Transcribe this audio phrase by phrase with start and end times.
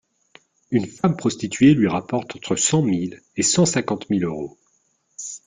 [0.71, 4.57] Une femme prostituée lui rapporte entre cent mille et cent cinquante mille euros.